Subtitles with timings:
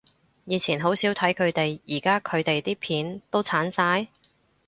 [0.45, 4.07] 以前好少睇佢哋，而家佢哋啲片都剷晒？